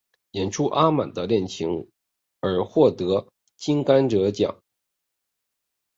[0.31, 1.87] 演出阿满的恋情
[2.39, 4.63] 而获得金甘蔗影展最佳女主角。